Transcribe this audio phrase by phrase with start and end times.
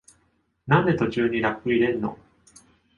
[0.65, 2.17] なんで途中にラップ入れんの？